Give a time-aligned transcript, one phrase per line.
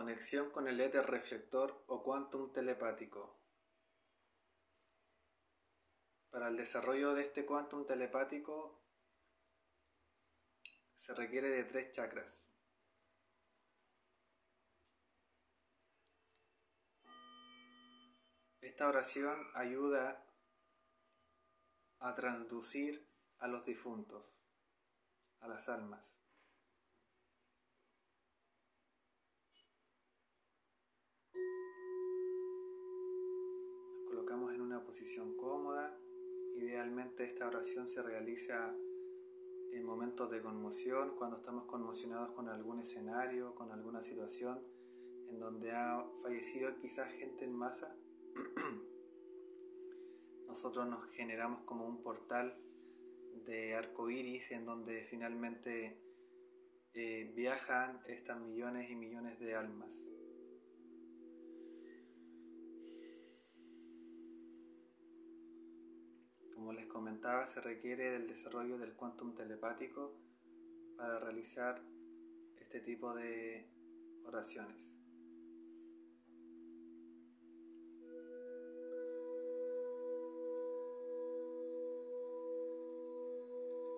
[0.00, 3.38] Conexión con el éter reflector o quantum telepático.
[6.30, 8.80] Para el desarrollo de este quantum telepático
[10.96, 12.48] se requiere de tres chakras.
[18.62, 20.24] Esta oración ayuda
[21.98, 23.06] a transducir
[23.36, 24.24] a los difuntos,
[25.40, 26.19] a las almas.
[34.84, 35.98] Posición cómoda.
[36.56, 38.74] Idealmente esta oración se realiza
[39.72, 44.60] en momentos de conmoción, cuando estamos conmocionados con algún escenario, con alguna situación
[45.28, 47.94] en donde ha fallecido quizás gente en masa.
[50.48, 52.58] Nosotros nos generamos como un portal
[53.46, 55.96] de arco iris en donde finalmente
[56.94, 59.92] eh, viajan estas millones y millones de almas.
[66.90, 70.12] Comentaba, se requiere del desarrollo del quantum telepático
[70.96, 71.80] para realizar
[72.60, 73.66] este tipo de
[74.24, 74.76] oraciones.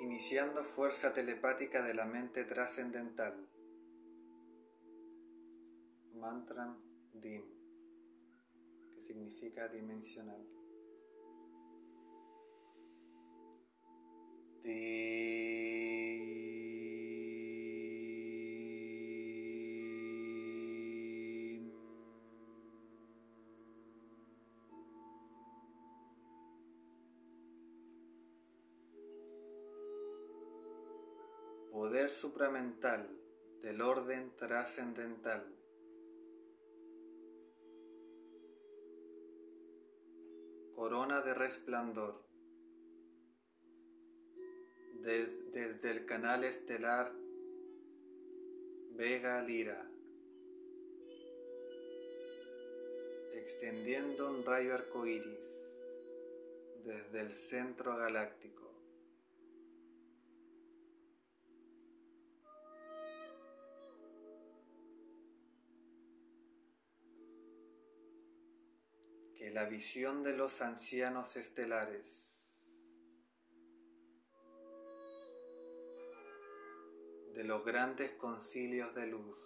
[0.00, 3.48] Iniciando fuerza telepática de la mente trascendental.
[6.14, 6.76] Mantra
[7.14, 7.42] Dim,
[8.94, 10.46] que significa dimensional.
[31.72, 33.08] Poder supramental
[33.62, 35.56] del orden trascendental.
[40.74, 42.29] Corona de resplandor
[45.02, 47.12] desde el canal estelar
[48.92, 49.90] Vega Lira,
[53.34, 55.38] extendiendo un rayo arcoíris
[56.84, 58.70] desde el centro galáctico.
[69.34, 72.29] Que la visión de los ancianos estelares
[77.40, 79.38] de los grandes concilios de luz.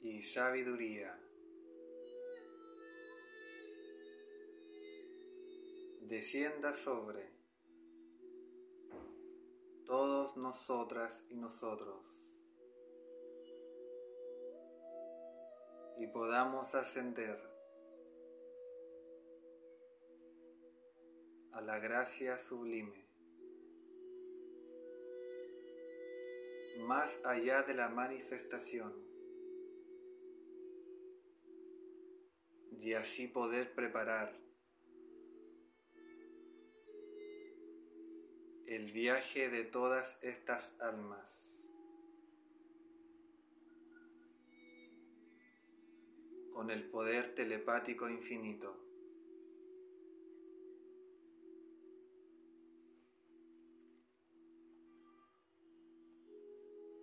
[0.00, 1.20] y sabiduría.
[6.00, 7.30] Descienda sobre
[9.84, 12.02] todos nosotras y nosotros
[15.98, 17.38] y podamos ascender
[21.52, 23.09] a la gracia sublime.
[26.80, 28.92] Más allá de la manifestación
[32.78, 34.36] y así poder preparar
[38.66, 41.40] el viaje de todas estas almas.
[46.60, 48.89] con el poder telepático infinito.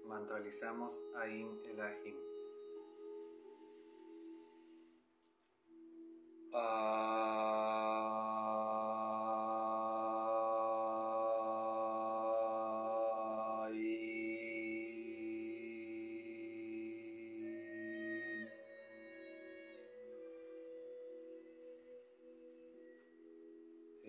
[0.08, 2.16] Mantralizamos Ain Elahim.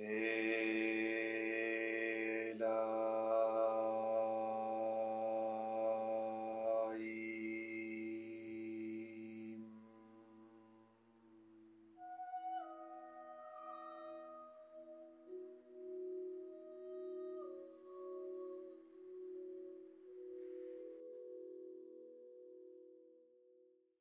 [0.01, 0.38] Eh